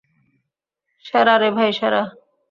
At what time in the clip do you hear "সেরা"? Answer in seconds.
1.05-1.35, 1.79-2.03